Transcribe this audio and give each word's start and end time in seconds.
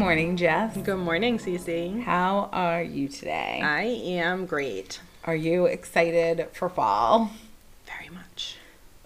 Good 0.00 0.06
morning, 0.06 0.36
Jess. 0.38 0.76
Good 0.78 0.96
morning, 0.96 1.38
Cee 1.38 1.58
Cee. 1.58 2.00
How 2.00 2.48
are 2.54 2.82
you 2.82 3.06
today? 3.06 3.60
I 3.62 3.82
am 3.82 4.46
great. 4.46 4.98
Are 5.24 5.36
you 5.36 5.66
excited 5.66 6.48
for 6.54 6.70
fall? 6.70 7.32
Very 7.84 8.08
much. 8.08 8.56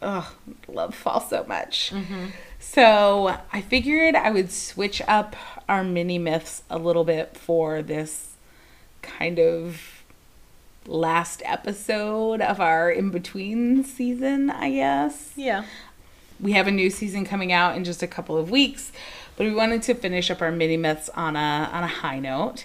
Ugh, 0.01 0.25
love 0.69 0.95
fall 0.95 1.21
so 1.21 1.45
much. 1.49 1.91
Mm-hmm. 1.93 2.27
So 2.61 3.37
I 3.53 3.61
figured 3.61 4.15
I 4.15 4.31
would 4.31 4.53
switch 4.53 5.03
up 5.09 5.35
our 5.69 5.83
mini 5.83 6.17
myths 6.17 6.63
a 6.71 6.79
little 6.79 7.03
bit 7.03 7.37
for 7.37 7.83
this 7.83 8.37
kind 9.03 9.41
of 9.41 10.05
last 10.87 11.43
episode 11.45 12.41
of 12.41 12.61
our 12.61 12.89
in 12.89 13.11
between 13.11 13.83
season, 13.83 14.49
I 14.49 14.71
guess. 14.71 15.33
Yeah. 15.35 15.65
we 16.41 16.53
have 16.53 16.69
a 16.69 16.71
new 16.73 16.89
season 16.89 17.25
coming 17.25 17.51
out 17.51 17.77
in 17.77 17.83
just 17.83 18.01
a 18.01 18.07
couple 18.07 18.37
of 18.37 18.49
weeks 18.49 18.93
but 19.37 19.47
we 19.47 19.55
wanted 19.55 19.83
to 19.83 19.95
finish 19.95 20.31
up 20.31 20.41
our 20.43 20.53
mini 20.53 20.77
myths 20.77 21.09
on 21.11 21.37
a 21.37 21.71
on 21.73 21.85
a 21.85 21.89
high 21.89 22.19
note. 22.19 22.65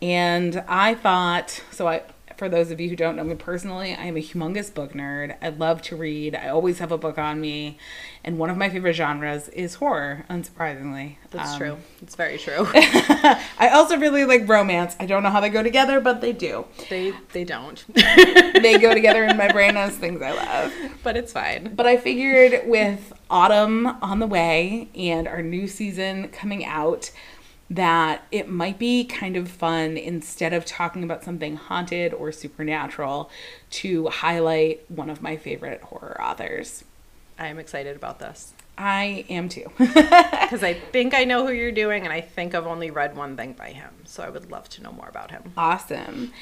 And 0.00 0.62
i 0.68 0.94
thought 0.94 1.62
so 1.70 1.88
i 1.88 2.02
for 2.38 2.48
those 2.48 2.70
of 2.70 2.80
you 2.80 2.88
who 2.88 2.96
don't 2.96 3.16
know 3.16 3.24
me 3.24 3.34
personally 3.34 3.92
i 3.94 4.04
am 4.04 4.16
a 4.16 4.20
humongous 4.22 4.72
book 4.72 4.92
nerd 4.94 5.36
i 5.42 5.48
love 5.48 5.82
to 5.82 5.96
read 5.96 6.34
i 6.34 6.48
always 6.48 6.78
have 6.78 6.90
a 6.92 6.96
book 6.98 7.18
on 7.18 7.40
me 7.40 7.76
and 8.24 8.38
one 8.38 8.48
of 8.48 8.56
my 8.56 8.70
favorite 8.70 8.94
genres 8.94 9.48
is 9.50 9.74
horror 9.74 10.24
unsurprisingly 10.30 11.16
That's 11.30 11.52
Um, 11.52 11.58
true. 11.58 11.76
It's 12.00 12.14
very 12.14 12.38
true. 12.38 12.66
i 12.74 13.70
also 13.74 13.98
really 13.98 14.24
like 14.24 14.48
romance 14.48 14.96
i 15.00 15.04
don't 15.06 15.22
know 15.22 15.30
how 15.30 15.40
they 15.40 15.48
go 15.50 15.62
together 15.62 16.00
but 16.00 16.20
they 16.20 16.32
do 16.32 16.64
they 16.88 17.12
they 17.32 17.44
don't. 17.44 17.84
they 17.94 18.78
go 18.78 18.94
together 18.94 19.24
in 19.24 19.36
my 19.36 19.50
brain 19.52 19.76
as 19.76 19.96
things 19.96 20.22
i 20.22 20.30
love 20.32 20.72
but 21.02 21.16
it's 21.16 21.32
fine. 21.32 21.74
But 21.74 21.86
I 21.86 21.96
figured 21.96 22.62
with 22.68 23.12
autumn 23.30 23.86
on 23.86 24.18
the 24.20 24.26
way 24.26 24.88
and 24.94 25.26
our 25.28 25.42
new 25.42 25.66
season 25.68 26.28
coming 26.28 26.64
out, 26.64 27.10
that 27.70 28.24
it 28.32 28.48
might 28.48 28.78
be 28.78 29.04
kind 29.04 29.36
of 29.36 29.48
fun 29.48 29.96
instead 29.96 30.52
of 30.52 30.64
talking 30.64 31.04
about 31.04 31.22
something 31.22 31.56
haunted 31.56 32.14
or 32.14 32.32
supernatural 32.32 33.30
to 33.70 34.08
highlight 34.08 34.90
one 34.90 35.10
of 35.10 35.20
my 35.20 35.36
favorite 35.36 35.82
horror 35.82 36.20
authors. 36.20 36.84
I 37.38 37.48
am 37.48 37.58
excited 37.58 37.94
about 37.94 38.18
this 38.18 38.54
I 38.78 39.24
am 39.28 39.48
too. 39.48 39.66
because 39.76 40.62
I 40.62 40.74
think 40.92 41.12
I 41.12 41.24
know 41.24 41.44
who 41.44 41.52
you're 41.52 41.72
doing, 41.72 42.04
and 42.04 42.12
I 42.12 42.20
think 42.20 42.54
I've 42.54 42.66
only 42.66 42.90
read 42.92 43.16
one 43.16 43.36
thing 43.36 43.52
by 43.54 43.70
him. 43.70 43.90
So 44.04 44.22
I 44.22 44.30
would 44.30 44.50
love 44.50 44.68
to 44.70 44.82
know 44.82 44.92
more 44.92 45.08
about 45.08 45.32
him. 45.32 45.52
awesome. 45.56 46.32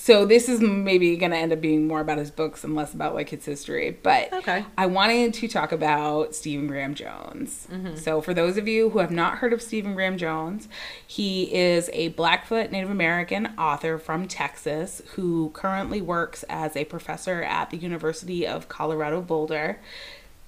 So 0.00 0.24
this 0.24 0.48
is 0.48 0.60
maybe 0.60 1.16
going 1.16 1.32
to 1.32 1.36
end 1.36 1.52
up 1.52 1.60
being 1.60 1.88
more 1.88 2.00
about 2.00 2.18
his 2.18 2.30
books 2.30 2.62
and 2.62 2.76
less 2.76 2.94
about 2.94 3.14
like 3.14 3.30
his 3.30 3.44
history, 3.44 3.98
but 4.02 4.32
Okay. 4.32 4.64
I 4.78 4.86
wanted 4.86 5.34
to 5.34 5.48
talk 5.48 5.72
about 5.72 6.36
Stephen 6.36 6.68
Graham 6.68 6.94
Jones. 6.94 7.66
Mm-hmm. 7.70 7.96
So 7.96 8.20
for 8.20 8.32
those 8.32 8.56
of 8.56 8.68
you 8.68 8.90
who 8.90 9.00
have 9.00 9.10
not 9.10 9.38
heard 9.38 9.52
of 9.52 9.60
Stephen 9.60 9.94
Graham 9.94 10.16
Jones, 10.16 10.68
he 11.04 11.52
is 11.52 11.90
a 11.92 12.08
Blackfoot 12.10 12.70
Native 12.70 12.90
American 12.90 13.46
author 13.58 13.98
from 13.98 14.28
Texas 14.28 15.02
who 15.16 15.50
currently 15.50 16.00
works 16.00 16.44
as 16.48 16.76
a 16.76 16.84
professor 16.84 17.42
at 17.42 17.70
the 17.70 17.76
University 17.76 18.46
of 18.46 18.68
Colorado 18.68 19.20
Boulder. 19.20 19.80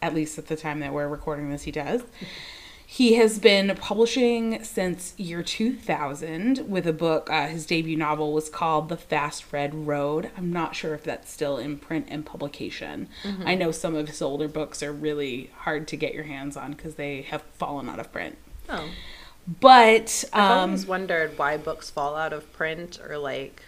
At 0.00 0.14
least 0.14 0.38
at 0.38 0.46
the 0.46 0.56
time 0.56 0.78
that 0.80 0.92
we're 0.94 1.08
recording 1.08 1.50
this, 1.50 1.64
he 1.64 1.72
does. 1.72 2.02
He 2.92 3.14
has 3.14 3.38
been 3.38 3.76
publishing 3.76 4.64
since 4.64 5.14
year 5.16 5.44
2000 5.44 6.68
with 6.68 6.88
a 6.88 6.92
book. 6.92 7.30
Uh, 7.30 7.46
his 7.46 7.64
debut 7.64 7.96
novel 7.96 8.32
was 8.32 8.50
called 8.50 8.88
The 8.88 8.96
Fast 8.96 9.52
Red 9.52 9.86
Road. 9.86 10.32
I'm 10.36 10.52
not 10.52 10.74
sure 10.74 10.92
if 10.92 11.04
that's 11.04 11.30
still 11.30 11.56
in 11.56 11.78
print 11.78 12.06
and 12.08 12.26
publication. 12.26 13.08
I 13.44 13.54
know 13.54 13.70
some 13.70 13.94
of 13.94 14.08
his 14.08 14.20
older 14.20 14.48
books 14.48 14.82
are 14.82 14.92
really 14.92 15.50
hard 15.58 15.86
to 15.86 15.96
get 15.96 16.14
your 16.14 16.24
hands 16.24 16.56
on 16.56 16.72
because 16.72 16.96
they 16.96 17.22
have 17.22 17.42
fallen 17.54 17.88
out 17.88 18.00
of 18.00 18.10
print. 18.10 18.36
Oh. 18.68 18.88
But 19.46 20.24
I've 20.32 20.50
um, 20.50 20.70
always 20.70 20.84
wondered 20.84 21.38
why 21.38 21.58
books 21.58 21.90
fall 21.90 22.16
out 22.16 22.32
of 22.32 22.52
print 22.52 22.98
or 23.08 23.18
like. 23.18 23.62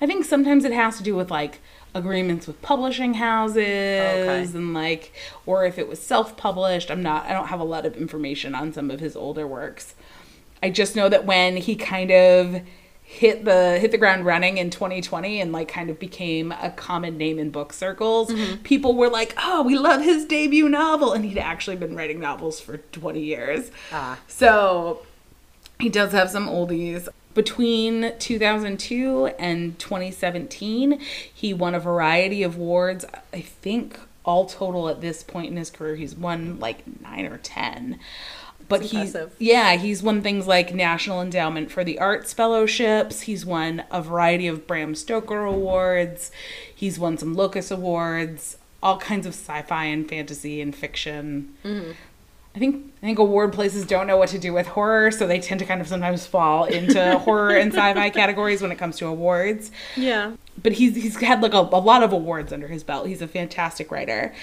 I 0.00 0.06
think 0.06 0.24
sometimes 0.24 0.64
it 0.64 0.72
has 0.72 0.96
to 0.98 1.02
do 1.02 1.16
with 1.16 1.28
like 1.28 1.58
agreements 1.94 2.46
with 2.46 2.60
publishing 2.62 3.14
houses 3.14 3.56
Okay. 3.58 4.42
and 4.54 4.74
like 4.74 5.12
or 5.46 5.64
if 5.64 5.78
it 5.78 5.88
was 5.88 6.00
self-published. 6.00 6.90
I'm 6.90 7.02
not 7.02 7.26
I 7.26 7.32
don't 7.32 7.48
have 7.48 7.60
a 7.60 7.64
lot 7.64 7.86
of 7.86 7.96
information 7.96 8.54
on 8.54 8.72
some 8.72 8.90
of 8.90 9.00
his 9.00 9.16
older 9.16 9.46
works. 9.46 9.94
I 10.62 10.70
just 10.70 10.94
know 10.94 11.08
that 11.08 11.24
when 11.24 11.56
he 11.56 11.74
kind 11.76 12.10
of 12.10 12.60
hit 13.02 13.44
the 13.44 13.76
hit 13.80 13.90
the 13.90 13.98
ground 13.98 14.24
running 14.24 14.56
in 14.58 14.70
2020 14.70 15.40
and 15.40 15.50
like 15.50 15.66
kind 15.66 15.90
of 15.90 15.98
became 15.98 16.52
a 16.52 16.70
common 16.70 17.18
name 17.18 17.38
in 17.40 17.50
book 17.50 17.72
circles, 17.72 18.32
people 18.62 18.94
were 18.94 19.08
like, 19.08 19.34
"Oh, 19.36 19.62
we 19.62 19.76
love 19.76 20.00
his 20.02 20.24
debut 20.24 20.68
novel." 20.68 21.12
And 21.12 21.24
he'd 21.24 21.38
actually 21.38 21.76
been 21.76 21.96
writing 21.96 22.20
novels 22.20 22.60
for 22.60 22.76
20 22.78 23.20
years. 23.20 23.72
Ah. 23.90 24.20
So 24.28 25.02
he 25.80 25.88
does 25.88 26.12
have 26.12 26.30
some 26.30 26.46
oldies. 26.46 27.08
Between 27.40 28.12
2002 28.18 29.26
and 29.38 29.78
2017, 29.78 31.00
he 31.32 31.54
won 31.54 31.74
a 31.74 31.80
variety 31.80 32.42
of 32.42 32.56
awards. 32.56 33.06
I 33.32 33.40
think 33.40 33.98
all 34.26 34.44
total 34.44 34.90
at 34.90 35.00
this 35.00 35.22
point 35.22 35.50
in 35.50 35.56
his 35.56 35.70
career, 35.70 35.96
he's 35.96 36.14
won 36.14 36.60
like 36.60 36.82
nine 37.00 37.24
or 37.24 37.38
10. 37.38 37.98
But 38.68 38.82
he's, 38.82 39.16
yeah, 39.38 39.76
he's 39.76 40.02
won 40.02 40.20
things 40.20 40.46
like 40.46 40.74
National 40.74 41.22
Endowment 41.22 41.70
for 41.70 41.82
the 41.82 41.98
Arts 41.98 42.34
fellowships. 42.34 43.22
He's 43.22 43.46
won 43.46 43.84
a 43.90 44.02
variety 44.02 44.46
of 44.46 44.66
Bram 44.66 44.94
Stoker 44.94 45.42
awards. 45.42 46.30
He's 46.74 46.98
won 46.98 47.16
some 47.16 47.32
Locus 47.32 47.70
awards, 47.70 48.58
all 48.82 48.98
kinds 48.98 49.26
of 49.26 49.32
sci-fi 49.32 49.86
and 49.86 50.06
fantasy 50.06 50.60
and 50.60 50.76
fiction. 50.76 51.54
Mm-hmm. 51.64 51.92
I 52.54 52.58
think 52.58 52.92
I 53.02 53.06
think 53.06 53.18
award 53.18 53.52
places 53.52 53.86
don't 53.86 54.06
know 54.06 54.16
what 54.16 54.28
to 54.30 54.38
do 54.38 54.52
with 54.52 54.66
horror, 54.68 55.10
so 55.10 55.26
they 55.26 55.38
tend 55.38 55.60
to 55.60 55.66
kind 55.66 55.80
of 55.80 55.88
sometimes 55.88 56.26
fall 56.26 56.64
into 56.64 57.18
horror 57.24 57.56
and 57.56 57.72
sci-fi 57.72 58.10
categories 58.10 58.60
when 58.60 58.72
it 58.72 58.78
comes 58.78 58.96
to 58.98 59.06
awards. 59.06 59.70
Yeah. 59.96 60.32
But 60.60 60.72
he's 60.72 60.96
he's 60.96 61.16
had 61.20 61.42
like 61.42 61.54
a, 61.54 61.58
a 61.60 61.80
lot 61.80 62.02
of 62.02 62.12
awards 62.12 62.52
under 62.52 62.68
his 62.68 62.82
belt. 62.82 63.06
He's 63.06 63.22
a 63.22 63.28
fantastic 63.28 63.90
writer. 63.90 64.34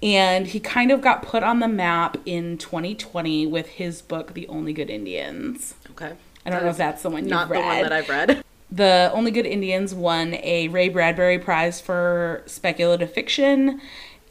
And 0.00 0.46
he 0.46 0.60
kind 0.60 0.92
of 0.92 1.00
got 1.00 1.22
put 1.22 1.42
on 1.42 1.58
the 1.58 1.66
map 1.66 2.18
in 2.24 2.56
2020 2.56 3.46
with 3.46 3.66
his 3.66 4.00
book 4.00 4.34
The 4.34 4.46
Only 4.46 4.72
Good 4.72 4.90
Indians. 4.90 5.74
Okay. 5.90 6.12
I 6.46 6.50
don't 6.50 6.62
know 6.62 6.70
if 6.70 6.76
that's 6.76 7.02
the 7.02 7.10
one 7.10 7.24
you've 7.24 7.30
Not 7.30 7.50
read. 7.50 7.60
the 7.60 7.66
one 7.66 7.82
that 7.82 7.92
I've 7.92 8.08
read. 8.08 8.44
The 8.70 9.10
Only 9.14 9.30
Good 9.30 9.46
Indians 9.46 9.94
won 9.94 10.34
a 10.34 10.68
Ray 10.68 10.90
Bradbury 10.90 11.38
Prize 11.38 11.80
for 11.80 12.42
speculative 12.44 13.10
fiction 13.10 13.80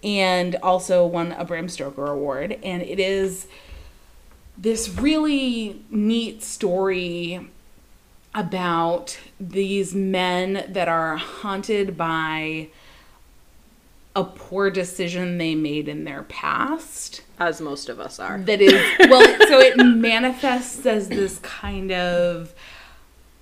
and 0.03 0.55
also 0.57 1.05
won 1.05 1.31
a 1.33 1.45
Bram 1.45 1.69
Stoker 1.69 2.05
Award. 2.07 2.57
And 2.63 2.81
it 2.81 2.99
is 2.99 3.47
this 4.57 4.89
really 4.89 5.81
neat 5.89 6.43
story 6.43 7.47
about 8.33 9.17
these 9.39 9.95
men 9.95 10.65
that 10.69 10.87
are 10.87 11.17
haunted 11.17 11.97
by 11.97 12.67
a 14.15 14.23
poor 14.23 14.69
decision 14.71 15.37
they 15.37 15.53
made 15.55 15.87
in 15.87 16.03
their 16.03 16.23
past 16.23 17.21
As 17.39 17.61
most 17.61 17.87
of 17.87 17.99
us 17.99 18.19
are. 18.19 18.39
that 18.39 18.61
is 18.61 18.73
well 19.09 19.25
so 19.47 19.59
it 19.59 19.77
manifests 19.77 20.85
as 20.87 21.07
this 21.09 21.37
kind 21.39 21.91
of 21.91 22.53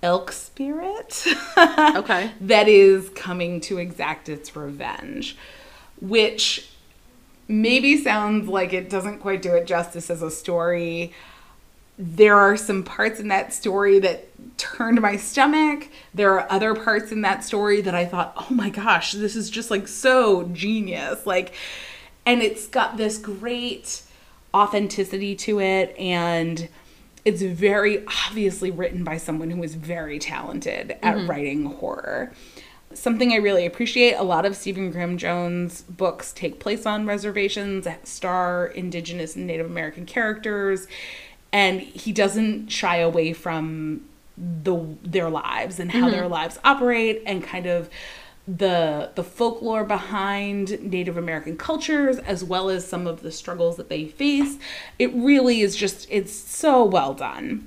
elk 0.02 0.30
spirit 0.32 1.26
Okay. 1.58 2.30
that 2.42 2.68
is 2.68 3.08
coming 3.10 3.60
to 3.62 3.78
exact 3.78 4.28
its 4.28 4.54
revenge 4.54 5.36
which 6.00 6.70
maybe 7.48 7.96
sounds 7.96 8.48
like 8.48 8.72
it 8.72 8.90
doesn't 8.90 9.18
quite 9.18 9.42
do 9.42 9.54
it 9.54 9.66
justice 9.66 10.10
as 10.10 10.22
a 10.22 10.30
story 10.30 11.12
there 11.98 12.36
are 12.36 12.56
some 12.56 12.82
parts 12.82 13.20
in 13.20 13.28
that 13.28 13.52
story 13.52 13.98
that 14.00 14.28
turned 14.58 15.00
my 15.00 15.16
stomach. 15.16 15.88
There 16.12 16.38
are 16.38 16.50
other 16.50 16.74
parts 16.74 17.10
in 17.10 17.22
that 17.22 17.42
story 17.42 17.80
that 17.80 17.94
I 17.94 18.04
thought, 18.04 18.34
oh 18.36 18.48
my 18.50 18.68
gosh, 18.68 19.12
this 19.12 19.34
is 19.34 19.48
just 19.48 19.70
like 19.70 19.88
so 19.88 20.44
genius. 20.52 21.24
Like, 21.24 21.54
and 22.26 22.42
it's 22.42 22.66
got 22.66 22.96
this 22.96 23.16
great 23.16 24.02
authenticity 24.52 25.34
to 25.36 25.60
it. 25.60 25.96
And 25.98 26.68
it's 27.24 27.42
very 27.42 28.04
obviously 28.26 28.70
written 28.70 29.02
by 29.02 29.16
someone 29.16 29.50
who 29.50 29.62
is 29.62 29.74
very 29.74 30.18
talented 30.18 30.92
at 31.02 31.16
mm-hmm. 31.16 31.30
writing 31.30 31.64
horror. 31.64 32.32
Something 32.94 33.32
I 33.32 33.36
really 33.36 33.66
appreciate 33.66 34.14
a 34.14 34.22
lot 34.22 34.46
of 34.46 34.56
Stephen 34.56 34.90
Graham 34.90 35.18
Jones 35.18 35.82
books 35.82 36.32
take 36.32 36.60
place 36.60 36.86
on 36.86 37.06
reservations, 37.06 37.86
star 38.04 38.66
indigenous 38.66 39.36
and 39.36 39.46
Native 39.46 39.66
American 39.66 40.06
characters 40.06 40.86
and 41.52 41.80
he 41.80 42.12
doesn't 42.12 42.68
shy 42.68 42.96
away 42.96 43.32
from 43.32 44.02
the 44.36 44.76
their 45.02 45.30
lives 45.30 45.80
and 45.80 45.90
how 45.90 46.02
mm-hmm. 46.02 46.10
their 46.10 46.28
lives 46.28 46.58
operate 46.64 47.22
and 47.24 47.42
kind 47.42 47.66
of 47.66 47.88
the 48.46 49.10
the 49.14 49.24
folklore 49.24 49.82
behind 49.82 50.78
Native 50.82 51.16
American 51.16 51.56
cultures 51.56 52.18
as 52.18 52.44
well 52.44 52.68
as 52.68 52.86
some 52.86 53.06
of 53.06 53.22
the 53.22 53.32
struggles 53.32 53.76
that 53.76 53.88
they 53.88 54.06
face. 54.06 54.58
It 54.98 55.14
really 55.14 55.62
is 55.62 55.74
just 55.74 56.06
it's 56.10 56.32
so 56.34 56.84
well 56.84 57.14
done. 57.14 57.66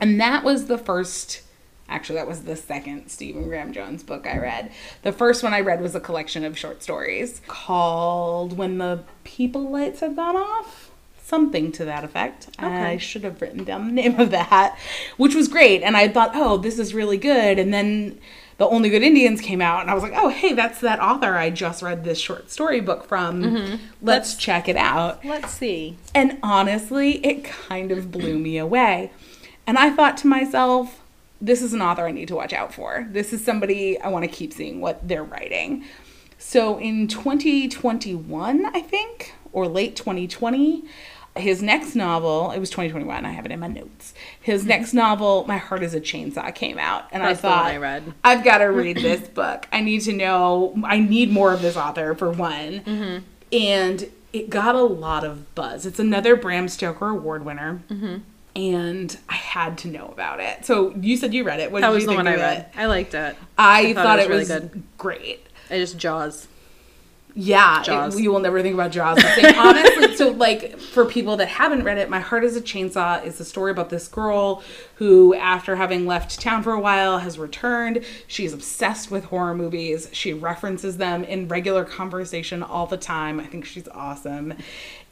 And 0.00 0.20
that 0.20 0.44
was 0.44 0.66
the 0.66 0.78
first 0.78 1.42
actually 1.88 2.16
that 2.16 2.28
was 2.28 2.42
the 2.42 2.56
second 2.56 3.08
Stephen 3.08 3.44
Graham 3.44 3.72
Jones 3.72 4.02
book 4.02 4.26
I 4.26 4.38
read. 4.38 4.70
The 5.02 5.12
first 5.12 5.42
one 5.42 5.54
I 5.54 5.60
read 5.60 5.80
was 5.80 5.94
a 5.94 6.00
collection 6.00 6.44
of 6.44 6.58
short 6.58 6.82
stories 6.82 7.40
called 7.46 8.56
When 8.56 8.78
the 8.78 9.04
People 9.24 9.70
Lights 9.70 10.00
Have 10.00 10.16
Gone 10.16 10.36
Off 10.36 10.90
something 11.22 11.70
to 11.72 11.84
that 11.84 12.04
effect. 12.04 12.48
I 12.58 12.96
should 12.96 13.22
have 13.22 13.42
written 13.42 13.62
down 13.62 13.86
the 13.86 13.92
name 13.92 14.18
of 14.18 14.30
that, 14.30 14.78
which 15.18 15.34
was 15.34 15.46
great. 15.46 15.82
And 15.82 15.96
I 15.96 16.08
thought, 16.08 16.30
oh, 16.34 16.56
this 16.56 16.78
is 16.78 16.94
really 16.94 17.18
good. 17.18 17.58
And 17.58 17.72
then 17.72 18.18
the 18.56 18.66
Only 18.66 18.88
Good 18.88 19.02
Indians 19.02 19.40
came 19.40 19.60
out, 19.60 19.82
and 19.82 19.90
I 19.90 19.94
was 19.94 20.02
like, 20.02 20.14
oh, 20.16 20.30
hey, 20.30 20.52
that's 20.52 20.80
that 20.80 21.00
author 21.00 21.36
I 21.36 21.50
just 21.50 21.80
read 21.82 22.02
this 22.02 22.18
short 22.18 22.50
story 22.50 22.80
book 22.80 23.04
from. 23.04 23.42
Mm-hmm. 23.42 23.76
Let's 24.02 24.36
check 24.36 24.68
it 24.68 24.76
out. 24.76 25.24
Let's 25.24 25.52
see. 25.52 25.96
And 26.14 26.38
honestly, 26.42 27.24
it 27.24 27.44
kind 27.44 27.92
of 27.92 28.10
blew 28.10 28.38
me 28.38 28.58
away. 28.58 29.12
And 29.66 29.78
I 29.78 29.90
thought 29.90 30.16
to 30.18 30.26
myself, 30.26 31.00
this 31.40 31.62
is 31.62 31.72
an 31.72 31.82
author 31.82 32.06
I 32.06 32.10
need 32.10 32.28
to 32.28 32.34
watch 32.34 32.52
out 32.52 32.74
for. 32.74 33.06
This 33.10 33.32
is 33.32 33.44
somebody 33.44 33.98
I 34.00 34.08
want 34.08 34.24
to 34.24 34.30
keep 34.30 34.52
seeing 34.52 34.80
what 34.80 35.06
they're 35.06 35.24
writing. 35.24 35.84
So 36.38 36.78
in 36.78 37.08
2021, 37.08 38.66
I 38.66 38.80
think, 38.80 39.34
or 39.52 39.66
late 39.68 39.96
2020, 39.96 40.84
his 41.36 41.62
next 41.62 41.94
novel, 41.94 42.50
it 42.50 42.58
was 42.58 42.70
2021, 42.70 43.24
I 43.24 43.30
have 43.30 43.46
it 43.46 43.52
in 43.52 43.60
my 43.60 43.68
notes. 43.68 44.14
His 44.40 44.64
next 44.64 44.92
novel, 44.92 45.44
My 45.46 45.56
Heart 45.56 45.82
is 45.82 45.94
a 45.94 46.00
Chainsaw, 46.00 46.52
came 46.54 46.78
out. 46.78 47.08
And 47.12 47.22
That's 47.22 47.38
I 47.38 47.42
thought, 47.42 47.66
I 47.66 47.76
read. 47.76 48.14
I've 48.24 48.44
got 48.44 48.58
to 48.58 48.64
read 48.66 48.96
this 48.96 49.28
book. 49.28 49.68
I 49.72 49.80
need 49.80 50.00
to 50.02 50.12
know, 50.12 50.80
I 50.84 50.98
need 50.98 51.30
more 51.30 51.52
of 51.52 51.62
this 51.62 51.76
author, 51.76 52.14
for 52.14 52.30
one. 52.30 52.80
Mm-hmm. 52.80 53.18
And 53.52 54.10
it 54.32 54.50
got 54.50 54.74
a 54.74 54.82
lot 54.82 55.24
of 55.24 55.54
buzz. 55.54 55.86
It's 55.86 55.98
another 55.98 56.36
Bram 56.36 56.68
Stoker 56.68 57.08
Award 57.08 57.44
winner. 57.44 57.82
Mm-hmm. 57.88 58.16
And 58.58 59.16
I 59.28 59.34
had 59.34 59.78
to 59.78 59.88
know 59.88 60.06
about 60.08 60.40
it. 60.40 60.64
So 60.64 60.92
you 61.00 61.16
said 61.16 61.32
you 61.32 61.44
read 61.44 61.60
it. 61.60 61.70
What 61.70 61.82
That 61.82 61.88
did 61.88 61.94
was 61.94 62.02
you 62.02 62.08
the 62.08 62.16
think 62.16 62.26
one 62.26 62.28
I 62.28 62.36
read. 62.36 62.58
it? 62.60 62.68
I 62.76 62.86
liked 62.86 63.14
it. 63.14 63.36
I, 63.56 63.92
thought 63.94 64.02
thought, 64.04 64.18
it 64.18 64.22
it 64.22 64.30
was 64.30 64.38
was, 64.40 64.48
really 64.50 64.60
good. 64.68 64.82
great. 64.98 65.46
I 65.70 65.78
just 65.78 65.96
Jaws. 65.98 66.48
Yeah, 67.34 67.82
it- 67.82 67.84
Jaws. 67.84 68.20
you 68.20 68.32
will 68.32 68.40
never 68.40 68.60
think 68.62 68.74
about 68.74 68.90
Jaws. 68.90 69.18
the. 69.18 69.54
Honestly, 69.56 70.16
so 70.16 70.30
like 70.30 70.76
for 70.80 71.04
people 71.04 71.36
that 71.36 71.46
haven't 71.46 71.84
read 71.84 71.98
it, 71.98 72.10
My 72.10 72.18
Heart 72.18 72.42
is 72.42 72.56
a 72.56 72.60
Chainsaw 72.60 73.24
is 73.24 73.38
a 73.38 73.44
story 73.44 73.70
about 73.70 73.90
this 73.90 74.08
girl 74.08 74.62
who, 74.96 75.34
after 75.34 75.76
having 75.76 76.06
left 76.06 76.40
town 76.40 76.64
for 76.64 76.72
a 76.72 76.80
while, 76.80 77.18
has 77.18 77.38
returned. 77.38 78.04
She's 78.26 78.52
obsessed 78.52 79.12
with 79.12 79.26
horror 79.26 79.54
movies. 79.54 80.08
She 80.12 80.32
references 80.32 80.96
them 80.96 81.22
in 81.22 81.46
regular 81.46 81.84
conversation 81.84 82.62
all 82.64 82.86
the 82.86 82.96
time. 82.96 83.38
I 83.38 83.44
think 83.46 83.64
she's 83.66 83.86
awesome. 83.88 84.54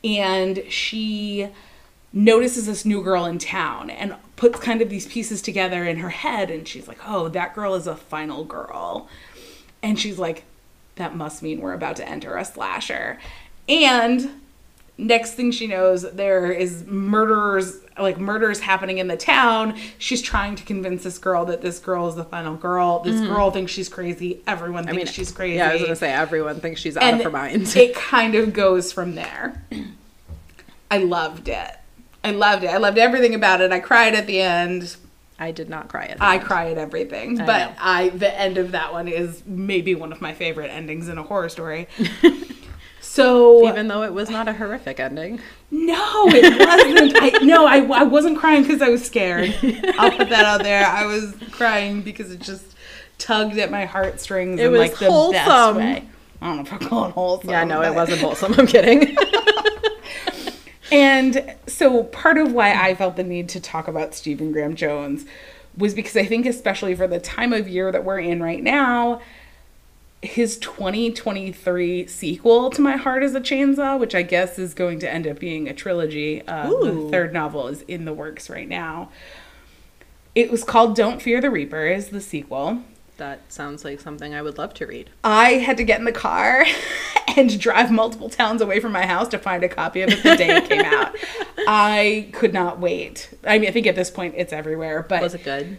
And 0.03 0.65
she 0.69 1.49
notices 2.13 2.67
this 2.67 2.85
new 2.85 3.03
girl 3.03 3.25
in 3.27 3.39
town 3.39 3.91
and 3.91 4.15
puts 4.37 4.59
kind 4.61 4.81
of 4.81 4.89
these 4.89 5.07
pieces 5.07 5.43
together 5.43 5.85
in 5.85 5.99
her 5.99 6.11
head 6.11 6.51
and 6.51 6.67
she's 6.67 6.89
like, 6.89 6.99
"Oh, 7.07 7.29
that 7.29 7.55
girl 7.55 7.75
is 7.75 7.87
a 7.87 7.97
final 7.97 8.45
girl." 8.45 9.09
And 9.83 9.99
she's 9.99 10.19
like, 10.19 10.45
that 10.97 11.15
must 11.15 11.43
mean 11.43 11.61
we're 11.61 11.75
about 11.75 11.97
to 11.97 12.09
enter 12.09 12.37
a 12.37 12.45
slasher. 12.45 13.19
And 13.69 14.41
next 14.99 15.35
thing 15.35 15.53
she 15.53 15.67
knows, 15.67 16.11
there 16.11 16.51
is 16.51 16.87
murderers, 16.87 17.79
like 17.99 18.19
murders 18.19 18.61
happening 18.61 18.99
in 18.99 19.07
the 19.07 19.17
town. 19.17 19.79
She's 19.99 20.23
trying 20.23 20.57
to 20.57 20.65
convince 20.65 21.05
this 21.05 21.19
girl 21.19 21.45
that 21.47 21.61
this 21.61 21.79
girl 21.79 22.09
is 22.09 22.15
the 22.15 22.25
final 22.25 22.57
girl. 22.57 23.01
This 23.01 23.21
hmm. 23.21 23.27
girl 23.27 23.51
thinks 23.51 23.73
she's 23.73 23.89
crazy. 23.89 24.43
Everyone 24.47 24.85
thinks. 24.85 24.95
I 24.95 24.97
mean, 24.97 25.07
she's 25.07 25.31
crazy. 25.31 25.57
Yeah, 25.57 25.71
I 25.71 25.73
was 25.75 25.83
gonna 25.83 25.97
say 25.97 26.13
everyone 26.13 26.61
thinks 26.61 26.81
she's 26.81 26.97
out 26.97 27.05
and 27.05 27.19
of 27.19 27.25
her 27.25 27.31
mind. 27.31 27.77
it 27.77 27.95
kind 27.95 28.35
of 28.35 28.53
goes 28.53 28.93
from 28.93 29.15
there. 29.15 29.63
I 30.91 30.99
loved 30.99 31.49
it. 31.49 31.77
I 32.27 32.31
loved 32.33 32.65
it. 32.65 32.69
I 32.69 32.77
loved 32.79 32.99
everything 32.99 33.35
about 33.35 33.61
it. 33.61 33.73
I 33.73 33.81
cried 33.81 34.15
at 34.15 34.27
the 34.27 34.41
end. 34.41 34.97
I 35.39 35.51
did 35.51 35.69
not 35.69 35.89
cry 35.89 36.07
at 36.07 36.17
I 36.23 36.39
that. 36.39 36.47
cry 36.47 36.71
at 36.71 36.79
everything, 36.79 37.41
I 37.41 37.45
but 37.47 37.59
know. 37.71 37.75
I 37.79 38.09
the 38.11 38.41
end 38.41 38.57
of 38.59 38.73
that 38.73 38.93
one 38.93 39.07
is 39.07 39.43
maybe 39.47 39.95
one 39.95 40.11
of 40.13 40.21
my 40.23 40.33
favorite 40.33 40.69
endings 40.69 41.09
in 41.09 41.19
a 41.19 41.23
horror 41.23 41.49
story. 41.51 41.89
so 43.01 43.69
Even 43.69 43.89
though 43.89 44.03
it 44.03 44.13
was 44.13 44.31
not 44.31 44.49
a 44.49 44.53
horrific 44.53 44.99
ending. 44.99 45.41
no, 45.71 46.25
it 46.29 46.59
wasn't. 46.59 47.17
I 47.43 47.45
no, 47.45 47.67
I, 47.67 47.79
I 48.01 48.03
wasn't 48.05 48.39
crying 48.39 48.63
because 48.63 48.81
I 48.83 48.89
was 48.89 49.05
scared. 49.05 49.55
I'll 49.99 50.11
put 50.17 50.29
that 50.31 50.45
out 50.45 50.63
there. 50.63 50.87
I 50.87 51.05
was 51.07 51.35
crying 51.53 52.03
because 52.03 52.31
it 52.31 52.41
just 52.41 52.65
tugged 53.19 53.59
at 53.59 53.71
my 53.71 53.85
heartstrings 53.85 54.59
It 54.61 54.67
in 54.67 54.73
was 54.73 54.81
like 54.81 54.93
the 54.93 55.01
best 55.01 55.11
wholesome. 55.13 55.77
way. 55.77 56.09
I 56.41 56.47
don't 56.47 56.57
know 56.57 56.63
if 56.63 56.73
I'm 56.73 56.79
calling 56.89 57.13
wholesome. 57.13 57.51
Yeah, 57.51 57.65
no, 57.65 57.81
it 57.83 57.87
but- 57.89 57.95
wasn't 57.95 58.21
wholesome. 58.21 58.55
I'm 58.59 58.67
kidding. 58.67 59.17
And 60.93 61.55
so 61.67 62.05
part 62.05 62.39
of 62.39 62.53
why 62.53 62.73
I 62.73 62.95
felt 62.95 63.17
the 63.17 63.25
need 63.25 63.49
to 63.51 63.61
talk 63.61 63.89
about 63.89 64.15
Stephen 64.15 64.53
Graham 64.53 64.77
Jones 64.77 65.25
was 65.77 65.95
because 65.95 66.17
I 66.17 66.25
think, 66.25 66.47
especially 66.47 66.95
for 66.95 67.07
the 67.07 67.21
time 67.21 67.53
of 67.53 67.69
year 67.69 67.93
that 67.93 68.05
we're 68.05 68.21
in 68.21 68.43
right 68.43 68.63
now, 68.63 69.21
his 70.23 70.59
2023 70.59 72.07
sequel 72.07 72.71
to 72.71 72.81
My 72.81 72.97
Heart 72.97 73.23
is 73.23 73.35
a 73.35 73.41
Chainsaw, 73.41 73.99
which 73.99 74.15
I 74.15 74.23
guess 74.23 74.59
is 74.59 74.75
going 74.75 74.99
to 75.01 75.13
end 75.13 75.27
up 75.27 75.39
being 75.39 75.69
a 75.69 75.75
trilogy. 75.75 76.47
Uh, 76.47 76.69
the 76.69 77.09
third 77.11 77.33
novel 77.33 77.69
is 77.69 77.83
in 77.83 78.05
the 78.05 78.15
works 78.15 78.49
right 78.49 78.69
now. 78.69 79.11
It 80.35 80.51
was 80.51 80.65
called 80.65 80.97
Don't 80.97 81.21
Fear 81.21 81.41
the 81.41 81.51
Reaper, 81.51 81.87
is 81.87 82.09
the 82.09 82.21
sequel. 82.21 82.83
That 83.19 83.51
sounds 83.53 83.85
like 83.85 84.01
something 84.01 84.35
I 84.35 84.43
would 84.43 84.59
love 84.59 84.75
to 84.75 84.87
read. 84.87 85.11
I 85.25 85.55
had 85.55 85.77
to 85.79 85.85
get 85.85 85.99
in 85.99 86.05
the 86.05 86.13
car 86.13 86.65
and 87.37 87.59
drive 87.59 87.91
multiple 87.91 88.29
towns 88.29 88.61
away 88.61 88.81
from 88.81 88.93
my 88.93 89.07
house 89.07 89.29
to 89.29 89.39
find 89.39 89.63
a 89.65 89.69
copy 89.69 90.03
of 90.03 90.11
it 90.11 90.23
the 90.23 90.37
day 90.37 90.49
it 90.57 90.69
came 90.69 90.81
out. 90.85 91.15
I 91.67 92.29
could 92.33 92.53
not 92.53 92.79
wait. 92.79 93.31
I 93.45 93.59
mean, 93.59 93.69
I 93.69 93.73
think 93.73 93.87
at 93.87 93.95
this 93.97 94.11
point 94.11 94.35
it's 94.37 94.53
everywhere, 94.53 95.05
but 95.09 95.23
Was 95.23 95.35
it 95.35 95.45
good? 95.45 95.79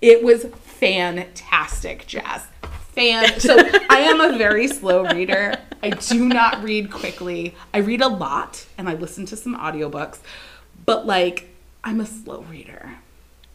it 0.00 0.22
was 0.22 0.46
fantastic, 0.62 2.06
Jess. 2.06 2.46
Fan. 2.92 3.38
So 3.38 3.56
I 3.88 4.00
am 4.00 4.20
a 4.20 4.36
very 4.36 4.66
slow 4.66 5.04
reader. 5.04 5.54
I 5.82 5.90
do 5.90 6.26
not 6.28 6.62
read 6.62 6.90
quickly. 6.90 7.54
I 7.72 7.78
read 7.78 8.00
a 8.00 8.08
lot 8.08 8.66
and 8.76 8.88
I 8.88 8.94
listen 8.94 9.26
to 9.26 9.36
some 9.36 9.56
audiobooks, 9.56 10.18
but 10.86 11.06
like 11.06 11.54
I'm 11.84 12.00
a 12.00 12.06
slow 12.06 12.42
reader. 12.42 12.96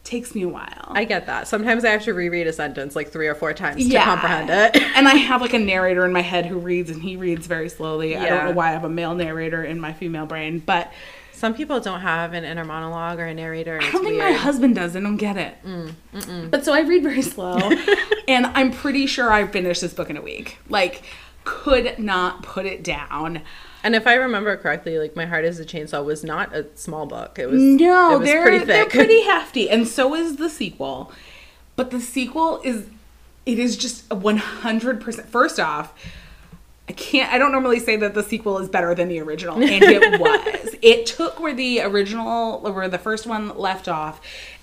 Takes 0.05 0.33
me 0.35 0.43
a 0.43 0.47
while. 0.47 0.87
I 0.91 1.03
get 1.03 1.25
that. 1.25 1.47
Sometimes 1.49 1.83
I 1.83 1.89
have 1.89 2.03
to 2.03 2.13
reread 2.13 2.47
a 2.47 2.53
sentence 2.53 2.95
like 2.95 3.11
three 3.11 3.27
or 3.27 3.35
four 3.35 3.53
times 3.53 3.83
to 3.87 3.93
comprehend 4.05 4.49
it. 4.51 4.81
and 4.95 5.07
I 5.07 5.15
have 5.15 5.41
like 5.41 5.53
a 5.53 5.59
narrator 5.59 6.05
in 6.05 6.13
my 6.13 6.21
head 6.21 6.45
who 6.45 6.57
reads 6.59 6.89
and 6.91 7.01
he 7.01 7.17
reads 7.17 7.47
very 7.47 7.67
slowly. 7.69 8.11
Yeah. 8.11 8.23
I 8.23 8.29
don't 8.29 8.45
know 8.45 8.51
why 8.51 8.69
I 8.69 8.71
have 8.71 8.83
a 8.83 8.89
male 8.89 9.15
narrator 9.15 9.63
in 9.63 9.79
my 9.79 9.91
female 9.93 10.25
brain, 10.27 10.59
but 10.59 10.93
Some 11.33 11.53
people 11.53 11.79
don't 11.81 11.99
have 11.99 12.31
an 12.33 12.45
inner 12.45 12.63
monologue 12.63 13.19
or 13.19 13.25
a 13.25 13.33
narrator. 13.33 13.77
I 13.81 13.91
don't 13.91 14.03
think 14.05 14.17
my 14.19 14.31
husband 14.31 14.75
does. 14.75 14.95
I 14.95 15.01
don't 15.01 15.17
get 15.17 15.35
it. 15.35 15.57
Mm, 15.65 16.51
but 16.51 16.63
so 16.63 16.71
I 16.73 16.79
read 16.81 17.03
very 17.03 17.21
slow, 17.21 17.57
and 18.29 18.45
I'm 18.45 18.71
pretty 18.71 19.05
sure 19.05 19.33
I 19.33 19.45
finished 19.47 19.81
this 19.81 19.93
book 19.93 20.09
in 20.09 20.15
a 20.17 20.21
week. 20.21 20.59
Like, 20.69 21.03
could 21.43 21.99
not 21.99 22.41
put 22.43 22.65
it 22.65 22.83
down. 22.83 23.41
And 23.85 23.93
if 23.93 24.07
I 24.07 24.15
remember 24.15 24.57
correctly, 24.57 24.97
like 24.97 25.15
My 25.15 25.27
Heart 25.27 25.45
is 25.45 25.59
a 25.59 25.63
Chainsaw 25.63 26.03
was 26.03 26.23
not 26.23 26.55
a 26.55 26.65
small 26.73 27.05
book. 27.05 27.37
It 27.37 27.47
was 27.47 27.61
No, 27.61 28.15
it 28.15 28.19
was 28.19 28.27
they're 28.27 28.41
pretty 28.41 28.65
they're 28.65 28.85
pretty 28.89 29.21
hefty, 29.21 29.69
and 29.69 29.87
so 29.87 30.15
is 30.15 30.37
the 30.37 30.49
sequel. 30.49 31.11
But 31.75 31.91
the 31.91 32.01
sequel 32.01 32.61
is 32.63 32.87
it 33.45 33.59
is 33.59 33.77
just 33.77 34.11
one 34.11 34.37
hundred 34.37 35.01
percent. 35.01 35.29
First 35.29 35.59
off, 35.59 35.93
I 36.89 36.93
can't. 36.93 37.31
I 37.31 37.37
don't 37.37 37.51
normally 37.51 37.77
say 37.79 37.95
that 37.97 38.15
the 38.15 38.23
sequel 38.23 38.57
is 38.57 38.69
better 38.69 38.95
than 38.95 39.07
the 39.07 39.19
original, 39.19 39.55
and 39.55 39.83
it 39.83 40.19
was. 40.19 40.75
It 40.81 41.05
took 41.05 41.39
where 41.39 41.53
the 41.53 41.81
original, 41.81 42.61
where 42.61 42.89
the 42.89 42.97
first 42.97 43.27
one 43.27 43.55
left 43.55 43.87
off. 43.87 44.19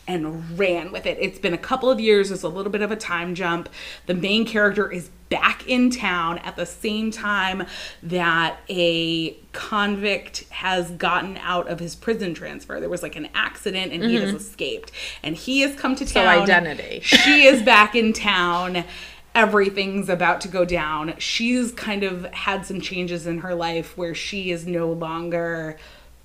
And 0.09 0.59
ran 0.59 0.91
with 0.91 1.07
it. 1.07 1.17
It's 1.21 1.39
been 1.39 1.55
a 1.55 1.59
couple 1.59 1.89
of 1.89 2.01
years. 2.01 2.29
There's 2.31 2.43
a 2.43 2.49
little 2.49 2.73
bit 2.73 2.83
of 2.83 2.91
a 2.91 2.97
time 2.97 3.37
jump. 3.37 3.69
The 4.07 4.15
main 4.15 4.45
character 4.45 4.91
is 4.91 5.11
back 5.29 5.67
in 5.69 5.91
town 5.91 6.39
at 6.39 6.57
the 6.57 6.67
same 6.67 7.11
time 7.13 7.65
that 8.03 8.59
a 8.69 9.31
convict 9.53 10.45
has 10.51 10.91
gotten 10.91 11.37
out 11.39 11.69
of 11.69 11.79
his 11.79 11.95
prison 11.95 12.35
transfer. 12.35 12.81
There 12.81 12.89
was 12.89 13.03
like 13.03 13.15
an 13.17 13.29
accident 13.33 13.93
and 13.93 14.03
he 14.03 14.17
has 14.17 14.35
escaped. 14.35 14.91
And 15.23 15.37
he 15.37 15.61
has 15.61 15.77
come 15.77 15.95
to 15.97 16.05
Mm-hmm. 16.05 16.13
So 16.13 16.25
town. 16.25 16.43
identity. 16.43 17.01
she 17.01 17.45
is 17.45 17.63
back 17.63 17.95
in 17.95 18.13
town. 18.13 18.85
Everything's 19.37 20.09
about 20.11 20.41
to 20.43 20.49
go 20.49 20.65
down. 20.65 21.15
She's 21.19 21.73
kind 21.73 22.03
of 22.03 22.25
had 22.35 22.67
some 22.67 22.81
changes 22.81 23.27
in 23.27 23.39
her 23.39 23.55
life 23.55 23.97
where 23.97 24.15
she 24.15 24.51
is 24.51 24.67
no 24.67 24.93
longer 24.93 25.79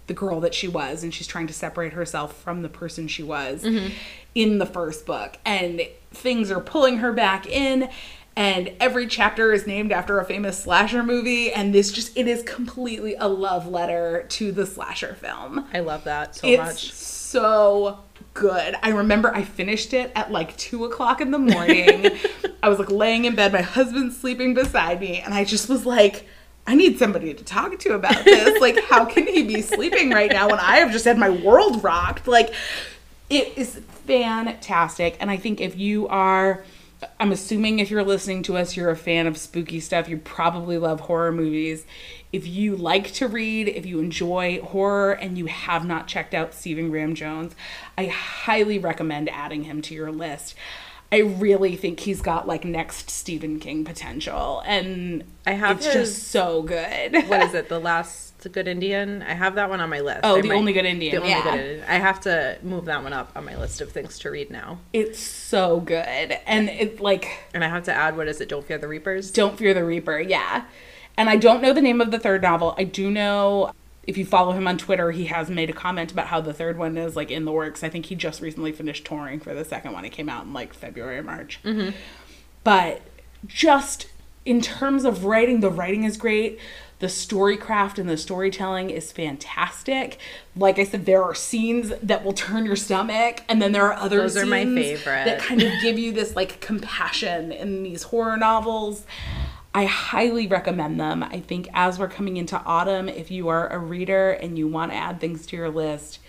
the 0.08 0.14
girl 0.14 0.40
that 0.40 0.54
she 0.54 0.68
was 0.68 1.04
and 1.04 1.14
she's 1.14 1.28
trying 1.28 1.48
to 1.48 1.54
separate 1.54 1.94
herself 1.94 2.36
from 2.42 2.62
the 2.62 2.70
person 2.70 3.08
she 3.08 3.24
was 3.24 3.64
mm-hmm. 3.64 3.94
in 4.36 4.58
the 4.58 4.66
first 4.66 5.06
book. 5.06 5.38
And 5.46 5.82
things 6.12 6.50
are 6.50 6.62
pulling 6.62 6.98
her 6.98 7.14
back 7.14 7.46
in 7.46 7.90
and 8.36 8.72
every 8.80 9.08
chapter 9.08 9.52
is 9.52 9.66
named 9.66 9.92
after 9.92 10.20
a 10.20 10.26
famous 10.26 10.64
slasher 10.64 11.04
movie 11.04 11.52
and 11.52 11.74
this 11.74 11.92
just 11.92 12.16
it 12.18 12.28
is 12.28 12.44
completely 12.44 13.16
a 13.16 13.28
love 13.28 13.68
letter 13.68 14.26
to 14.30 14.52
the 14.52 14.66
slasher 14.66 15.16
film 15.16 15.68
I 15.74 15.80
love 15.80 16.06
that 16.06 16.36
so 16.36 16.48
it's 16.48 16.58
much. 16.58 16.94
so 16.94 18.00
good. 18.38 18.76
I 18.84 18.90
remember 18.90 19.34
I 19.34 19.44
finished 19.44 19.94
it 19.94 20.12
at 20.16 20.32
like 20.32 20.56
two 20.58 20.86
o'clock 20.86 21.22
in 21.22 21.32
the 21.32 21.40
morning. 21.40 22.12
I 22.64 22.70
was 22.70 22.80
like 22.80 22.92
laying 22.92 23.26
in 23.26 23.36
bed, 23.36 23.52
my 23.52 23.62
husband's 23.62 24.18
sleeping 24.18 24.54
beside 24.54 25.00
me, 25.00 25.20
and 25.20 25.34
I 25.34 25.44
just 25.44 25.70
was 25.70 25.86
like, 25.86 26.28
I 26.68 26.76
need 26.76 27.00
somebody 27.00 27.34
to 27.34 27.44
talk 27.44 27.80
to 27.80 27.94
about 27.94 28.24
this. 28.26 28.60
Like, 28.68 28.84
how 28.86 29.06
can 29.06 29.26
he 29.28 29.44
be 29.44 29.62
sleeping 29.62 30.10
right 30.10 30.32
now 30.32 30.50
when 30.50 30.60
I 30.60 30.78
have 30.78 30.92
just 30.92 31.06
had 31.06 31.18
my 31.18 31.30
world 31.30 31.84
rocked? 31.84 32.28
Like, 32.28 32.54
it 33.30 33.58
is 33.58 33.80
fantastic. 34.06 35.16
And 35.20 35.32
I 35.32 35.38
think 35.38 35.62
if 35.62 35.78
you 35.78 36.08
are 36.10 36.64
I'm 37.20 37.32
assuming 37.32 37.80
if 37.80 37.92
you're 37.92 38.04
listening 38.04 38.42
to 38.44 38.58
us, 38.58 38.76
you're 38.76 38.90
a 38.90 38.96
fan 38.96 39.28
of 39.28 39.38
spooky 39.38 39.80
stuff. 39.80 40.10
You 40.10 40.18
probably 40.18 40.78
love 40.78 41.02
horror 41.02 41.32
movies. 41.32 41.86
If 42.34 42.48
you 42.48 42.76
like 42.76 43.14
to 43.14 43.28
read, 43.28 43.68
if 43.68 43.86
you 43.86 44.00
enjoy 44.00 44.62
horror, 44.62 45.14
and 45.14 45.38
you 45.38 45.46
have 45.46 45.86
not 45.86 46.08
checked 46.08 46.34
out 46.34 46.54
Stephen 46.54 46.90
Graham 46.90 47.14
Jones, 47.14 47.56
I 47.98 48.08
highly 48.08 48.80
recommend 48.80 49.30
adding 49.30 49.64
him 49.64 49.82
to 49.84 49.94
your 49.94 50.12
list. 50.12 50.56
I 51.12 51.20
really 51.20 51.76
think 51.76 52.02
he's 52.02 52.22
got 52.22 52.48
like 52.48 52.66
next 52.66 53.10
Stephen 53.10 53.60
King 53.60 53.86
potential, 53.86 54.62
and 54.66 55.24
I 55.46 55.52
have 55.54 55.78
it's 55.78 55.86
his- 55.86 55.94
just 56.16 56.28
so 56.30 56.62
good. 56.64 57.14
what 57.28 57.42
is 57.44 57.54
it? 57.54 57.70
The 57.78 57.80
last 57.80 58.26
good 58.52 58.68
Indian. 58.68 59.24
I 59.24 59.34
have 59.34 59.56
that 59.56 59.70
one 59.70 59.82
on 59.82 59.90
my 59.90 60.00
list. 60.00 60.22
Oh, 60.24 60.38
I 60.38 60.42
The 60.42 60.54
Only 60.54 60.72
Good 60.72 60.86
Indian, 60.86 61.16
The 61.16 61.18
only 61.22 61.30
yeah. 61.32 61.44
good 61.44 61.60
Indian. 61.60 61.84
I 61.88 61.96
have 61.96 62.20
to 62.22 62.58
move 62.64 62.86
that 62.86 63.04
one 63.04 63.12
up 63.12 63.32
on 63.36 63.44
my 63.46 63.58
list 63.58 63.82
of 63.82 63.92
things 63.92 64.20
to 64.20 64.32
read 64.32 64.50
now. 64.52 64.80
It's 64.94 65.20
so 65.20 65.80
good, 65.82 66.38
and 66.46 66.70
it 66.70 67.00
like 67.02 67.28
And 67.54 67.64
I 67.64 67.68
have 67.68 67.84
to 67.84 67.94
add 67.94 68.16
what 68.16 68.28
is 68.28 68.40
it? 68.42 68.48
Don't 68.50 68.66
fear 68.66 68.78
the 68.78 68.88
reapers. 68.88 69.32
Don't 69.32 69.58
Fear 69.58 69.74
the 69.74 69.84
Reaper, 69.84 70.20
yeah. 70.20 70.66
And 71.18 71.30
I 71.30 71.36
don't 71.36 71.62
know 71.62 71.74
the 71.74 71.82
name 71.82 72.00
of 72.00 72.12
the 72.12 72.20
third 72.20 72.42
novel. 72.44 72.76
I 72.78 72.84
do 72.84 73.10
know 73.10 73.72
if 74.08 74.18
you 74.18 74.26
follow 74.26 74.54
him 74.54 74.68
on 74.68 74.78
Twitter, 74.78 75.12
he 75.12 75.26
has 75.26 75.50
made 75.50 75.70
a 75.70 75.74
comment 75.74 76.14
about 76.14 76.28
how 76.28 76.40
the 76.40 76.54
third 76.54 76.78
one 76.78 76.98
is 76.98 77.18
like 77.18 77.30
in 77.30 77.44
the 77.44 77.52
works. 77.52 77.84
I 77.84 77.90
think 77.90 78.06
he 78.06 78.16
just 78.16 78.42
recently 78.42 78.72
finished 78.72 79.06
touring 79.06 79.42
for 79.42 79.54
the 79.54 79.66
second 79.66 79.92
one. 79.92 80.06
It 80.06 80.12
came 80.12 80.30
out 80.30 80.46
in 80.46 80.54
like 80.54 80.74
February 80.74 81.18
or 81.18 81.24
March. 81.24 81.60
Mm-hmm. 81.64 81.96
But 82.64 83.02
just 83.46 84.08
in 84.46 84.62
terms 84.62 85.04
of 85.04 85.26
writing, 85.26 85.60
the 85.60 85.70
writing 85.70 86.06
is 86.06 86.16
great. 86.16 86.58
The 87.00 87.08
storycraft 87.08 88.00
and 88.00 88.10
the 88.10 88.18
storytelling 88.18 88.90
is 88.90 89.12
fantastic. 89.12 90.18
Like 90.56 90.80
I 90.80 90.86
said, 90.86 91.06
there 91.06 91.22
are 91.22 91.36
scenes 91.36 91.92
that 92.02 92.24
will 92.24 92.34
turn 92.34 92.66
your 92.66 92.76
stomach, 92.78 93.44
and 93.48 93.62
then 93.62 93.72
there 93.72 93.86
are 93.86 93.94
other 93.94 94.22
Those 94.22 94.38
are 94.38 94.46
my 94.48 94.64
favorite. 94.66 95.26
that 95.26 95.40
kind 95.40 95.62
of 95.62 95.72
give 95.82 96.00
you 96.00 96.12
this 96.12 96.36
like 96.36 96.60
compassion 96.60 97.52
in 97.52 97.84
these 97.84 98.04
horror 98.04 98.38
novels. 98.38 99.06
I 99.74 99.86
highly 99.86 100.48
recommend 100.48 101.00
them. 101.00 101.22
I 101.24 101.40
think 101.40 101.68
as 101.74 102.00
we're 102.00 102.08
coming 102.08 102.38
into 102.38 102.60
autumn, 102.64 103.08
if 103.08 103.30
you 103.30 103.48
are 103.50 103.68
a 103.68 103.78
reader 103.78 104.32
and 104.32 104.58
you 104.58 104.68
want 104.68 104.92
to 104.92 104.98
add 104.98 105.20
things 105.20 105.46
to 105.48 105.56
your 105.56 105.70
list, 105.70 106.20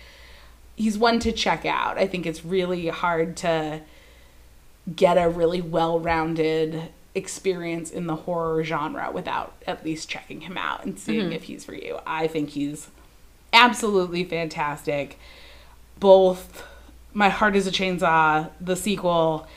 he's 0.75 0.97
one 0.97 1.19
to 1.19 1.31
check 1.31 1.65
out. 1.65 1.97
I 1.97 2.05
think 2.05 2.25
it's 2.25 2.45
really 2.45 2.87
hard 2.87 3.35
to 3.37 3.81
get 4.95 5.17
a 5.17 5.29
really 5.29 5.61
well-rounded 5.61 6.89
experience 7.15 7.89
in 7.89 8.05
the 8.05 8.15
horror 8.15 8.63
genre 8.63 9.11
without 9.11 9.55
at 9.65 9.83
least 9.83 10.09
checking 10.09 10.41
him 10.41 10.57
out 10.57 10.85
and 10.85 10.99
seeing 10.99 11.25
mm-hmm. 11.25 11.33
if 11.33 11.43
he's 11.43 11.65
for 11.65 11.73
you. 11.73 11.99
I 12.05 12.27
think 12.27 12.51
he's 12.51 12.89
absolutely 13.51 14.23
fantastic. 14.23 15.17
Both 15.99 16.63
My 17.13 17.29
Heart 17.29 17.55
is 17.55 17.65
a 17.67 17.71
Chainsaw, 17.71 18.51
the 18.61 18.75
sequel, 18.75 19.47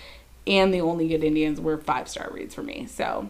and 0.46 0.72
The 0.72 0.80
Only 0.80 1.08
Good 1.08 1.22
Indians 1.22 1.60
were 1.60 1.76
five-star 1.78 2.30
reads 2.32 2.54
for 2.54 2.62
me. 2.62 2.86
So 2.86 3.28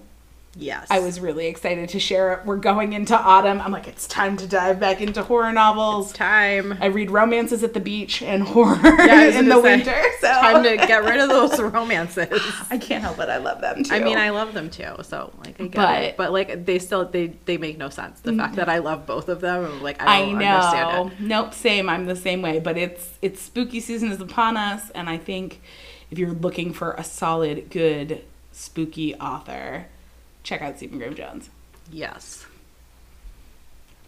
Yes. 0.54 0.86
I 0.90 1.00
was 1.00 1.18
really 1.18 1.46
excited 1.46 1.88
to 1.90 1.98
share 1.98 2.34
it. 2.34 2.44
We're 2.44 2.56
going 2.56 2.92
into 2.92 3.18
autumn. 3.18 3.60
I'm 3.60 3.72
like, 3.72 3.88
it's 3.88 4.06
time 4.06 4.36
to 4.36 4.46
dive 4.46 4.78
back 4.78 5.00
into 5.00 5.22
horror 5.22 5.52
novels. 5.52 6.12
time. 6.12 6.76
I 6.80 6.86
read 6.86 7.10
romances 7.10 7.62
at 7.62 7.72
the 7.72 7.80
beach 7.80 8.20
and 8.22 8.42
horror 8.48 8.76
I 8.82 9.26
was 9.26 9.36
in 9.36 9.48
the 9.48 9.62
say, 9.62 9.76
winter. 9.76 10.02
So 10.20 10.28
Time 10.28 10.62
to 10.62 10.76
get 10.76 11.04
rid 11.04 11.20
of 11.20 11.30
those 11.30 11.58
romances. 11.72 12.28
I 12.70 12.76
can't 12.76 13.02
help 13.02 13.18
it. 13.18 13.30
I 13.30 13.38
love 13.38 13.62
them 13.62 13.82
too. 13.82 13.94
I 13.94 14.00
mean, 14.00 14.18
I 14.18 14.28
love 14.30 14.52
them 14.52 14.68
too. 14.68 14.94
So 15.02 15.32
like, 15.38 15.58
I 15.58 15.64
get 15.64 15.72
But- 15.72 16.02
it. 16.02 16.16
But 16.18 16.32
like, 16.32 16.66
they 16.66 16.78
still 16.78 17.06
they 17.06 17.28
they 17.46 17.56
make 17.56 17.78
no 17.78 17.88
sense. 17.88 18.20
The 18.20 18.34
fact 18.34 18.56
that 18.56 18.68
I 18.68 18.76
mm-hmm. 18.76 18.86
love 18.86 19.06
both 19.06 19.28
of 19.30 19.40
them, 19.40 19.64
I'm 19.64 19.82
like, 19.82 20.02
I 20.02 20.16
I 20.16 20.20
don't 20.20 20.38
know. 20.38 20.44
understand 20.46 21.12
it. 21.12 21.20
Nope, 21.20 21.54
same. 21.54 21.88
I'm 21.88 22.04
the 22.06 22.16
same 22.16 22.42
way. 22.42 22.60
But 22.60 22.76
it's 22.76 23.14
it's 23.22 23.40
spooky 23.40 23.80
season 23.80 24.12
is 24.12 24.20
upon 24.20 24.56
us, 24.58 24.90
and 24.90 25.08
I 25.08 25.16
think 25.16 25.62
if 26.10 26.18
you're 26.18 26.32
looking 26.32 26.74
for 26.74 26.92
a 26.92 27.04
solid, 27.04 27.70
good 27.70 28.22
spooky 28.52 29.14
author, 29.14 29.86
check 30.42 30.62
out 30.62 30.76
Stephen 30.76 30.98
Graham 30.98 31.14
Jones. 31.14 31.50
Yes. 31.90 32.46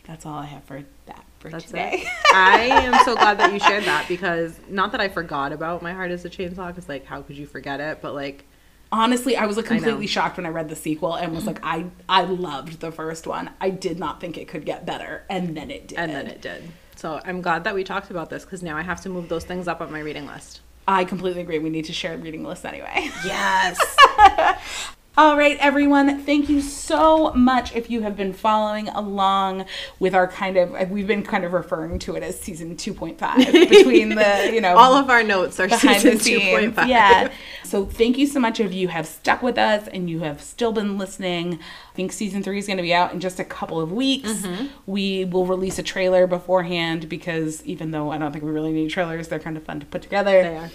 That's 0.07 0.27
all 0.27 0.39
I 0.39 0.47
have 0.47 0.65
for 0.65 0.83
that 1.07 1.25
for 1.39 1.51
That's 1.51 1.65
today. 1.65 2.03
it. 2.05 2.09
I 2.35 2.61
am 2.71 3.05
so 3.05 3.15
glad 3.15 3.39
that 3.39 3.53
you 3.53 3.59
shared 3.59 3.85
that 3.85 4.07
because 4.09 4.59
not 4.69 4.93
that 4.93 5.01
I 5.01 5.09
forgot 5.09 5.53
about 5.53 5.83
My 5.83 5.93
Heart 5.93 6.11
is 6.11 6.25
a 6.25 6.31
Chainsaw 6.31 6.69
because 6.69 6.89
like 6.89 7.07
how 7.07 7.23
could 7.23 7.37
you 7.37 7.47
forget 7.47 7.81
it? 7.81 8.01
But 8.03 8.15
like 8.15 8.45
Honestly, 8.93 9.37
I 9.37 9.47
was 9.47 9.57
like 9.57 9.67
completely 9.67 10.07
shocked 10.07 10.37
when 10.37 10.47
I 10.47 10.51
read 10.51 10.69
the 10.69 10.77
sequel 10.77 11.15
and 11.15 11.35
was 11.35 11.47
like, 11.47 11.59
I 11.65 11.87
I 12.09 12.23
loved 12.25 12.79
the 12.81 12.93
first 12.93 13.27
one. 13.27 13.51
I 13.61 13.71
did 13.71 13.99
not 13.99 14.21
think 14.21 14.39
it 14.39 14.47
could 14.47 14.65
get 14.65 14.87
better, 14.87 15.25
and 15.29 15.57
then 15.57 15.71
it 15.73 15.89
did. 15.89 15.99
and 15.99 16.13
then 16.13 16.29
it 16.29 16.41
did. 16.41 16.63
So 16.95 17.21
I'm 17.25 17.43
glad 17.43 17.65
that 17.65 17.75
we 17.75 17.83
talked 17.83 18.11
about 18.11 18.31
this 18.31 18.45
because 18.45 18.63
now 18.63 18.77
I 18.77 18.83
have 18.83 19.01
to 19.01 19.09
move 19.09 19.29
those 19.29 19.45
things 19.45 19.67
up 19.67 19.81
on 19.81 19.91
my 19.91 19.99
reading 19.99 20.27
list. 20.27 20.61
I 20.87 21.05
completely 21.05 21.43
agree. 21.43 21.59
We 21.59 21.71
need 21.71 21.87
to 21.87 21.93
share 21.93 22.17
reading 22.17 22.45
lists 22.45 22.65
anyway. 22.65 23.11
Yes. 23.25 23.81
All 25.17 25.37
right, 25.37 25.57
everyone. 25.61 26.19
Thank 26.23 26.49
you 26.49 26.61
so 26.61 27.33
much 27.35 27.73
if 27.77 27.89
you 27.89 28.01
have 28.03 28.17
been 28.17 28.33
following 28.33 28.89
along 28.89 29.67
with 30.01 30.13
our 30.13 30.27
kind 30.27 30.57
of, 30.57 30.91
we've 30.91 31.07
been 31.07 31.23
kind 31.23 31.45
of 31.45 31.53
referring 31.53 32.01
to 32.01 32.17
it 32.17 32.25
as 32.25 32.41
season 32.41 32.75
2.5 32.75 33.53
between 33.69 34.17
the, 34.17 34.51
you 34.53 34.61
know, 34.61 34.77
All 34.77 34.95
of 34.95 35.11
our 35.11 35.23
notes 35.23 35.61
are 35.61 35.69
season 35.69 36.19
the 36.19 36.19
scenes. 36.19 36.75
2.5. 36.75 36.89
Yeah. 36.89 37.31
So 37.63 37.87
thank 37.87 38.19
you 38.19 38.27
so 38.27 38.41
much 38.41 38.59
if 38.59 38.75
you 38.75 38.89
have 38.89 39.07
stuck 39.07 39.41
with 39.41 39.57
us 39.57 39.87
and 39.87 40.11
you 40.11 40.19
have 40.21 40.43
still 40.43 40.73
been 40.73 40.99
listening. 40.99 41.61
I 41.61 41.95
think 41.95 42.11
season 42.11 42.43
three 42.43 42.59
is 42.59 42.67
going 42.67 42.79
to 42.79 42.83
be 42.83 42.93
out 42.93 43.13
in 43.13 43.21
just 43.21 43.39
a 43.39 43.45
couple 43.45 43.81
of 43.81 43.93
weeks. 43.93 44.33
Mm-hmm. 44.33 44.67
We 44.87 45.27
will 45.27 45.47
release 45.47 45.79
a 45.79 45.85
trailer 45.85 46.27
beforehand 46.27 47.09
because 47.09 47.65
even 47.65 47.93
though 47.93 48.11
I 48.11 48.19
don't 48.19 48.33
think 48.33 48.45
we 48.45 48.51
really 48.51 48.73
need 48.73 48.91
trailers, 48.91 49.29
they're 49.29 49.39
kind 49.39 49.57
of 49.57 49.63
fun 49.63 49.79
to 49.79 49.87
put 49.87 50.03
together. 50.03 50.43
They 50.43 50.57
are. 50.57 50.71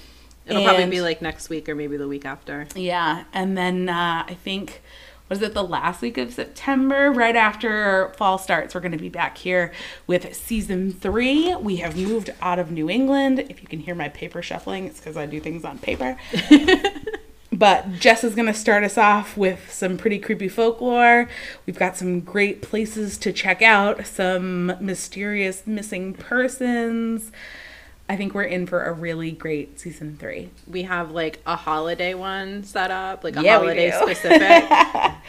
It'll 0.49 0.63
probably 0.63 0.89
be 0.89 1.01
like 1.01 1.21
next 1.21 1.49
week 1.49 1.69
or 1.69 1.75
maybe 1.75 1.97
the 1.97 2.07
week 2.07 2.25
after. 2.25 2.67
Yeah, 2.75 3.25
and 3.33 3.57
then 3.57 3.89
uh, 3.89 4.25
I 4.27 4.37
think 4.43 4.81
was 5.29 5.43
it 5.43 5.53
the 5.53 5.63
last 5.63 6.01
week 6.01 6.17
of 6.17 6.33
September, 6.33 7.11
right 7.11 7.35
after 7.35 8.11
fall 8.17 8.39
starts, 8.39 8.73
we're 8.73 8.81
going 8.81 8.93
to 8.93 8.97
be 8.97 9.09
back 9.09 9.37
here 9.37 9.71
with 10.07 10.33
season 10.35 10.91
three. 10.91 11.55
We 11.55 11.77
have 11.77 11.95
moved 11.95 12.31
out 12.41 12.57
of 12.57 12.71
New 12.71 12.89
England. 12.89 13.39
If 13.39 13.61
you 13.61 13.67
can 13.67 13.79
hear 13.79 13.93
my 13.93 14.09
paper 14.09 14.41
shuffling, 14.41 14.85
it's 14.85 14.99
because 14.99 15.17
I 15.17 15.27
do 15.27 15.39
things 15.39 15.63
on 15.63 15.77
paper. 15.77 16.17
But 17.51 17.93
Jess 17.93 18.23
is 18.23 18.35
going 18.35 18.45
to 18.45 18.53
start 18.53 18.83
us 18.83 18.97
off 18.97 19.35
with 19.35 19.71
some 19.71 19.97
pretty 19.97 20.19
creepy 20.19 20.47
folklore. 20.47 21.27
We've 21.65 21.77
got 21.77 21.97
some 21.97 22.21
great 22.21 22.61
places 22.61 23.17
to 23.17 23.33
check 23.33 23.61
out, 23.61 24.05
some 24.05 24.67
mysterious 24.79 25.65
missing 25.65 26.13
persons. 26.13 27.31
I 28.09 28.15
think 28.15 28.33
we're 28.33 28.41
in 28.41 28.65
for 28.65 28.83
a 28.83 28.91
really 28.91 29.31
great 29.31 29.79
season 29.79 30.17
three. 30.17 30.49
We 30.67 30.81
have 30.83 31.11
like 31.11 31.41
a 31.45 31.55
holiday 31.55 32.15
one 32.15 32.63
set 32.63 32.89
up, 32.89 33.23
like 33.23 33.37
a 33.37 33.43
Yeah, 33.43 33.59
holiday 33.59 33.91
specific 33.91 34.67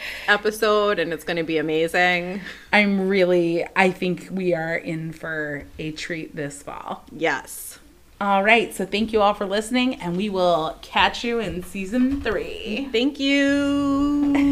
episode, 0.27 0.97
and 0.97 1.13
it's 1.13 1.23
going 1.23 1.37
to 1.37 1.43
be 1.43 1.59
amazing. 1.59 2.41
I'm 2.73 3.07
really, 3.07 3.67
I 3.75 3.91
think 3.91 4.29
we 4.31 4.55
are 4.55 4.75
in 4.75 5.11
for 5.13 5.65
a 5.77 5.91
treat 5.91 6.35
this 6.35 6.63
fall. 6.63 7.05
Yes. 7.11 7.77
All 8.19 8.43
right, 8.43 8.73
so 8.73 8.85
thank 8.85 9.13
you 9.13 9.21
all 9.21 9.35
for 9.35 9.45
listening, 9.45 9.95
and 9.95 10.17
we 10.17 10.29
will 10.29 10.77
catch 10.81 11.23
you 11.23 11.39
in 11.39 11.63
season 11.63 12.21
three. 12.21 12.87
Thank 12.91 13.19
you. 13.19 14.50